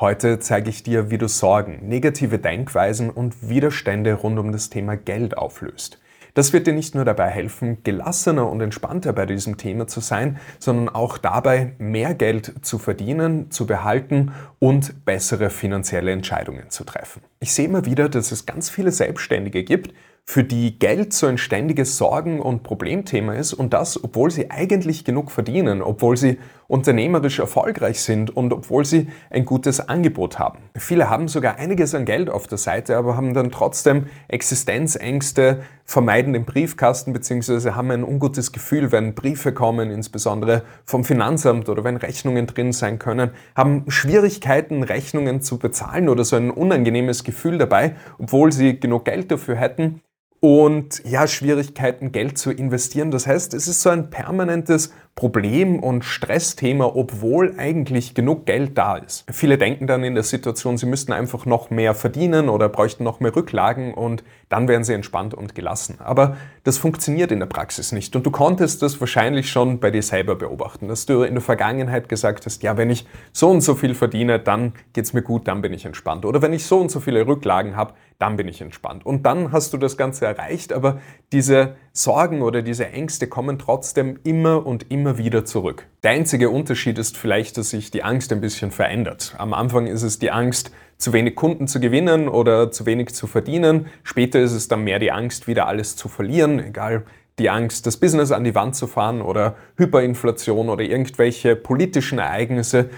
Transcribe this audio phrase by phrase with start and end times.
[0.00, 4.96] Heute zeige ich dir, wie du Sorgen, negative Denkweisen und Widerstände rund um das Thema
[4.96, 6.00] Geld auflöst.
[6.32, 10.38] Das wird dir nicht nur dabei helfen, gelassener und entspannter bei diesem Thema zu sein,
[10.58, 17.20] sondern auch dabei, mehr Geld zu verdienen, zu behalten und bessere finanzielle Entscheidungen zu treffen.
[17.40, 19.92] Ich sehe immer wieder, dass es ganz viele Selbstständige gibt,
[20.24, 25.04] für die Geld so ein ständiges Sorgen- und Problemthema ist und das, obwohl sie eigentlich
[25.04, 26.38] genug verdienen, obwohl sie
[26.70, 30.58] unternehmerisch erfolgreich sind und obwohl sie ein gutes Angebot haben.
[30.76, 36.32] Viele haben sogar einiges an Geld auf der Seite, aber haben dann trotzdem Existenzängste, vermeiden
[36.32, 37.72] den Briefkasten bzw.
[37.72, 43.00] haben ein ungutes Gefühl, wenn Briefe kommen, insbesondere vom Finanzamt oder wenn Rechnungen drin sein
[43.00, 49.06] können, haben Schwierigkeiten, Rechnungen zu bezahlen oder so ein unangenehmes Gefühl dabei, obwohl sie genug
[49.06, 50.02] Geld dafür hätten
[50.40, 53.10] und ja, Schwierigkeiten, Geld zu investieren.
[53.10, 58.96] Das heißt, es ist so ein permanentes Problem- und Stressthema, obwohl eigentlich genug Geld da
[58.96, 59.26] ist.
[59.30, 63.20] Viele denken dann in der Situation, sie müssten einfach noch mehr verdienen oder bräuchten noch
[63.20, 65.96] mehr Rücklagen und dann wären sie entspannt und gelassen.
[65.98, 68.16] Aber das funktioniert in der Praxis nicht.
[68.16, 72.08] Und du konntest das wahrscheinlich schon bei dir selber beobachten, dass du in der Vergangenheit
[72.08, 75.60] gesagt hast, ja, wenn ich so und so viel verdiene, dann geht's mir gut, dann
[75.60, 76.24] bin ich entspannt.
[76.24, 79.04] Oder wenn ich so und so viele Rücklagen habe, dann bin ich entspannt.
[79.06, 81.00] Und dann hast du das Ganze erreicht, aber
[81.32, 85.86] diese Sorgen oder diese Ängste kommen trotzdem immer und immer wieder zurück.
[86.02, 89.34] Der einzige Unterschied ist vielleicht, dass sich die Angst ein bisschen verändert.
[89.38, 93.26] Am Anfang ist es die Angst, zu wenig Kunden zu gewinnen oder zu wenig zu
[93.26, 93.86] verdienen.
[94.02, 97.04] Später ist es dann mehr die Angst, wieder alles zu verlieren, egal
[97.38, 102.90] die Angst, das Business an die Wand zu fahren oder Hyperinflation oder irgendwelche politischen Ereignisse.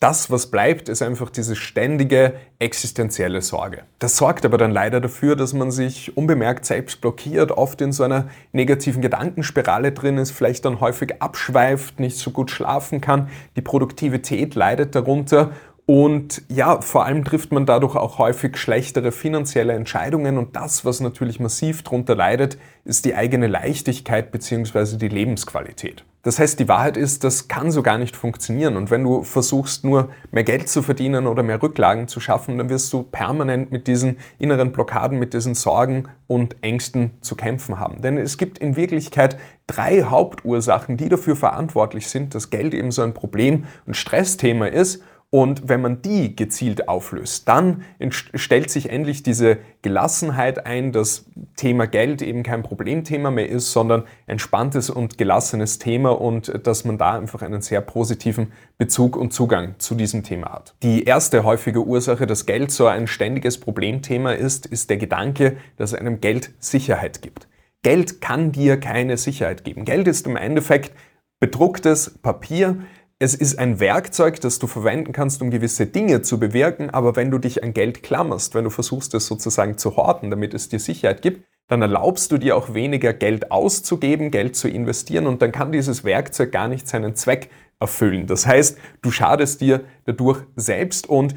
[0.00, 3.82] Das, was bleibt, ist einfach diese ständige existenzielle Sorge.
[3.98, 8.04] Das sorgt aber dann leider dafür, dass man sich unbemerkt selbst blockiert, oft in so
[8.04, 13.60] einer negativen Gedankenspirale drin ist, vielleicht dann häufig abschweift, nicht so gut schlafen kann, die
[13.60, 15.50] Produktivität leidet darunter
[15.84, 21.00] und ja, vor allem trifft man dadurch auch häufig schlechtere finanzielle Entscheidungen und das, was
[21.00, 24.96] natürlich massiv darunter leidet, ist die eigene Leichtigkeit bzw.
[24.98, 26.04] die Lebensqualität.
[26.28, 29.82] Das heißt, die Wahrheit ist, das kann so gar nicht funktionieren und wenn du versuchst
[29.82, 33.86] nur mehr Geld zu verdienen oder mehr Rücklagen zu schaffen, dann wirst du permanent mit
[33.86, 38.02] diesen inneren Blockaden, mit diesen Sorgen und Ängsten zu kämpfen haben.
[38.02, 43.00] Denn es gibt in Wirklichkeit drei Hauptursachen, die dafür verantwortlich sind, dass Geld eben so
[43.00, 49.22] ein Problem und Stressthema ist und wenn man die gezielt auflöst, dann stellt sich endlich
[49.22, 55.78] diese Gelassenheit ein, dass Thema Geld eben kein Problemthema mehr ist, sondern entspanntes und gelassenes
[55.78, 60.50] Thema und dass man da einfach einen sehr positiven Bezug und Zugang zu diesem Thema
[60.50, 60.74] hat.
[60.82, 65.92] Die erste häufige Ursache, dass Geld so ein ständiges Problemthema ist, ist der Gedanke, dass
[65.92, 67.48] einem Geld Sicherheit gibt.
[67.82, 69.84] Geld kann dir keine Sicherheit geben.
[69.84, 70.92] Geld ist im Endeffekt
[71.38, 72.78] bedrucktes Papier,
[73.20, 77.30] es ist ein Werkzeug, das du verwenden kannst, um gewisse Dinge zu bewirken, aber wenn
[77.30, 80.78] du dich an Geld klammerst, wenn du versuchst, es sozusagen zu horten, damit es dir
[80.78, 85.52] Sicherheit gibt, dann erlaubst du dir auch weniger Geld auszugeben, Geld zu investieren und dann
[85.52, 88.26] kann dieses Werkzeug gar nicht seinen Zweck erfüllen.
[88.26, 91.34] Das heißt, du schadest dir dadurch selbst und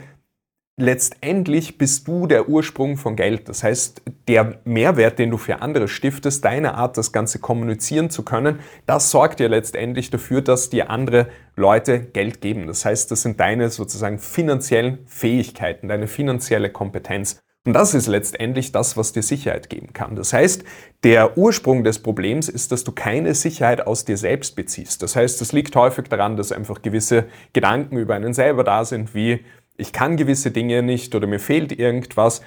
[0.77, 3.47] letztendlich bist du der Ursprung von Geld.
[3.49, 8.23] Das heißt, der Mehrwert, den du für andere stiftest, deine Art, das Ganze kommunizieren zu
[8.23, 12.67] können, das sorgt ja letztendlich dafür, dass dir andere Leute Geld geben.
[12.67, 17.41] Das heißt, das sind deine sozusagen finanziellen Fähigkeiten, deine finanzielle Kompetenz.
[17.63, 20.15] Und das ist letztendlich das, was dir Sicherheit geben kann.
[20.15, 20.63] Das heißt,
[21.03, 25.03] der Ursprung des Problems ist, dass du keine Sicherheit aus dir selbst beziehst.
[25.03, 29.13] Das heißt, es liegt häufig daran, dass einfach gewisse Gedanken über einen selber da sind,
[29.13, 29.45] wie
[29.77, 32.41] ich kann gewisse Dinge nicht oder mir fehlt irgendwas,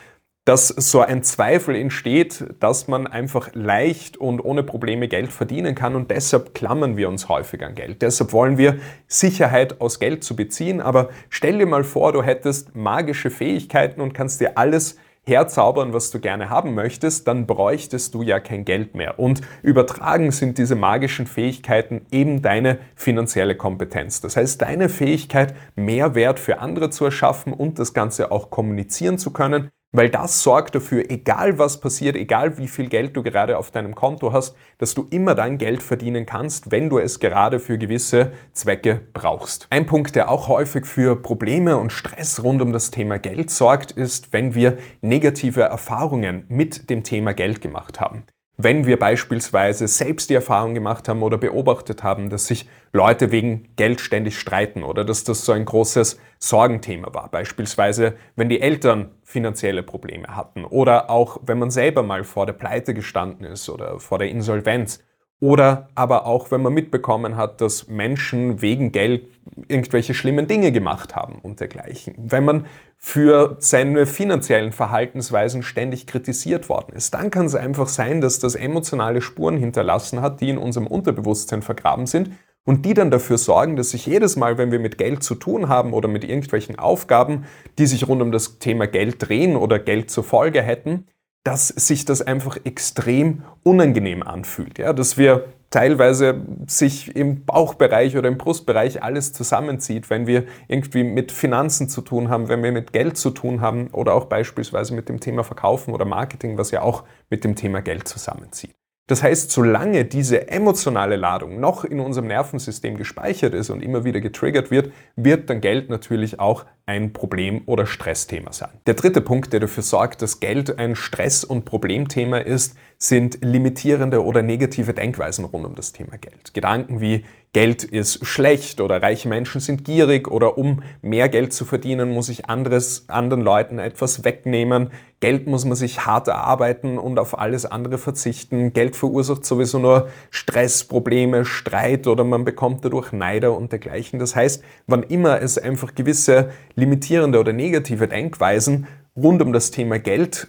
[0.44, 5.96] dass so ein Zweifel entsteht, dass man einfach leicht und ohne Probleme Geld verdienen kann
[5.96, 8.02] und deshalb klammern wir uns häufig an Geld.
[8.02, 12.76] Deshalb wollen wir Sicherheit aus Geld zu beziehen, aber stell dir mal vor, du hättest
[12.76, 18.22] magische Fähigkeiten und kannst dir alles herzaubern, was du gerne haben möchtest, dann bräuchtest du
[18.22, 19.18] ja kein Geld mehr.
[19.18, 24.20] Und übertragen sind diese magischen Fähigkeiten eben deine finanzielle Kompetenz.
[24.20, 29.32] Das heißt, deine Fähigkeit, Mehrwert für andere zu erschaffen und das Ganze auch kommunizieren zu
[29.32, 33.70] können, weil das sorgt dafür, egal was passiert, egal wie viel Geld du gerade auf
[33.70, 37.78] deinem Konto hast, dass du immer dein Geld verdienen kannst, wenn du es gerade für
[37.78, 39.68] gewisse Zwecke brauchst.
[39.70, 43.92] Ein Punkt, der auch häufig für Probleme und Stress rund um das Thema Geld sorgt,
[43.92, 48.24] ist, wenn wir negative Erfahrungen mit dem Thema Geld gemacht haben.
[48.56, 53.68] Wenn wir beispielsweise selbst die Erfahrung gemacht haben oder beobachtet haben, dass sich Leute wegen
[53.74, 59.10] Geld ständig streiten oder dass das so ein großes Sorgenthema war, beispielsweise wenn die Eltern
[59.24, 63.98] finanzielle Probleme hatten oder auch wenn man selber mal vor der Pleite gestanden ist oder
[63.98, 65.00] vor der Insolvenz
[65.44, 69.28] Oder aber auch, wenn man mitbekommen hat, dass Menschen wegen Geld
[69.68, 72.14] irgendwelche schlimmen Dinge gemacht haben und dergleichen.
[72.16, 72.64] Wenn man
[72.96, 78.54] für seine finanziellen Verhaltensweisen ständig kritisiert worden ist, dann kann es einfach sein, dass das
[78.54, 82.30] emotionale Spuren hinterlassen hat, die in unserem Unterbewusstsein vergraben sind
[82.64, 85.68] und die dann dafür sorgen, dass sich jedes Mal, wenn wir mit Geld zu tun
[85.68, 87.44] haben oder mit irgendwelchen Aufgaben,
[87.76, 91.06] die sich rund um das Thema Geld drehen oder Geld zur Folge hätten,
[91.44, 94.78] dass sich das einfach extrem unangenehm anfühlt.
[94.78, 94.92] Ja?
[94.92, 101.32] Dass wir teilweise sich im Bauchbereich oder im Brustbereich alles zusammenzieht, wenn wir irgendwie mit
[101.32, 105.08] Finanzen zu tun haben, wenn wir mit Geld zu tun haben oder auch beispielsweise mit
[105.08, 108.74] dem Thema Verkaufen oder Marketing, was ja auch mit dem Thema Geld zusammenzieht.
[109.06, 114.22] Das heißt, solange diese emotionale Ladung noch in unserem Nervensystem gespeichert ist und immer wieder
[114.22, 118.70] getriggert wird, wird dann Geld natürlich auch ein Problem- oder Stressthema sein.
[118.86, 124.24] Der dritte Punkt, der dafür sorgt, dass Geld ein Stress- und Problemthema ist, sind limitierende
[124.24, 126.54] oder negative Denkweisen rund um das Thema Geld.
[126.54, 127.24] Gedanken wie
[127.54, 132.28] Geld ist schlecht oder reiche Menschen sind gierig oder um mehr Geld zu verdienen, muss
[132.28, 134.90] ich anderes, anderen Leuten etwas wegnehmen.
[135.20, 138.72] Geld muss man sich hart erarbeiten und auf alles andere verzichten.
[138.72, 144.18] Geld verursacht sowieso nur Stress, Probleme, Streit oder man bekommt dadurch Neider und dergleichen.
[144.18, 149.98] Das heißt, wann immer es einfach gewisse limitierende oder negative Denkweisen rund um das Thema
[149.98, 150.48] Geld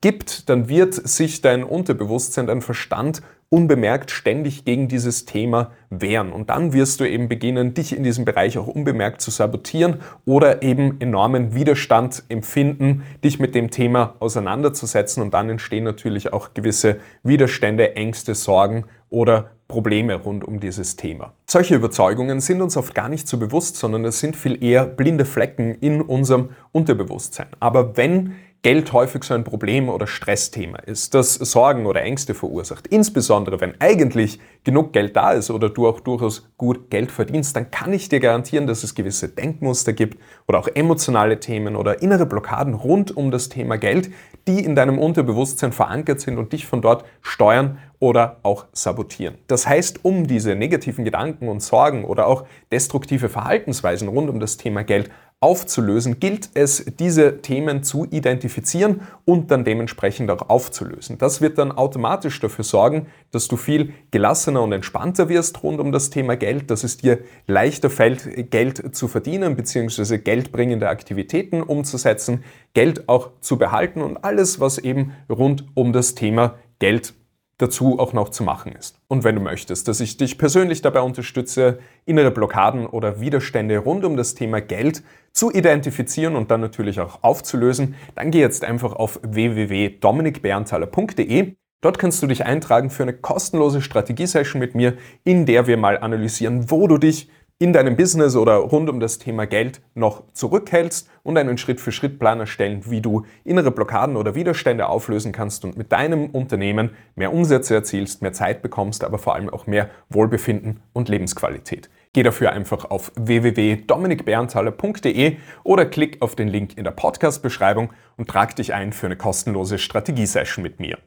[0.00, 6.32] gibt, dann wird sich dein Unterbewusstsein, dein Verstand unbemerkt ständig gegen dieses Thema wehren.
[6.32, 10.62] Und dann wirst du eben beginnen, dich in diesem Bereich auch unbemerkt zu sabotieren oder
[10.62, 15.22] eben enormen Widerstand empfinden, dich mit dem Thema auseinanderzusetzen.
[15.22, 21.32] Und dann entstehen natürlich auch gewisse Widerstände, Ängste, Sorgen oder Probleme rund um dieses Thema.
[21.46, 25.24] Solche Überzeugungen sind uns oft gar nicht so bewusst, sondern es sind viel eher blinde
[25.24, 27.48] Flecken in unserem Unterbewusstsein.
[27.58, 32.88] Aber wenn Geld häufig so ein Problem oder Stressthema ist, das Sorgen oder Ängste verursacht,
[32.88, 37.70] insbesondere wenn eigentlich genug Geld da ist oder du auch durchaus gut Geld verdienst, dann
[37.70, 40.18] kann ich dir garantieren, dass es gewisse Denkmuster gibt
[40.48, 44.10] oder auch emotionale Themen oder innere Blockaden rund um das Thema Geld,
[44.48, 49.36] die in deinem Unterbewusstsein verankert sind und dich von dort steuern oder auch sabotieren.
[49.46, 54.56] Das heißt, um diese negativen Gedanken und Sorgen oder auch destruktive Verhaltensweisen rund um das
[54.56, 55.10] Thema Geld
[55.46, 61.18] aufzulösen, gilt es, diese Themen zu identifizieren und dann dementsprechend auch aufzulösen.
[61.18, 65.92] Das wird dann automatisch dafür sorgen, dass du viel gelassener und entspannter wirst rund um
[65.92, 70.18] das Thema Geld, dass es dir leichter fällt, Geld zu verdienen bzw.
[70.18, 72.42] geldbringende Aktivitäten umzusetzen,
[72.74, 77.14] Geld auch zu behalten und alles, was eben rund um das Thema Geld
[77.58, 79.00] dazu auch noch zu machen ist.
[79.08, 84.04] Und wenn du möchtest, dass ich dich persönlich dabei unterstütze, innere Blockaden oder Widerstände rund
[84.04, 88.92] um das Thema Geld zu identifizieren und dann natürlich auch aufzulösen, dann geh jetzt einfach
[88.92, 91.54] auf www.dominikberntaler.de.
[91.82, 95.98] Dort kannst du dich eintragen für eine kostenlose Strategiesession mit mir, in der wir mal
[95.98, 101.08] analysieren, wo du dich in deinem Business oder rund um das Thema Geld noch zurückhältst
[101.22, 106.26] und einen Schritt-für-Schritt-Plan erstellen, wie du innere Blockaden oder Widerstände auflösen kannst und mit deinem
[106.26, 111.88] Unternehmen mehr Umsätze erzielst, mehr Zeit bekommst, aber vor allem auch mehr Wohlbefinden und Lebensqualität.
[112.12, 118.54] Geh dafür einfach auf www.dominikberntaler.de oder klick auf den Link in der Podcast-Beschreibung und trag
[118.56, 120.98] dich ein für eine kostenlose Strategiesession mit mir.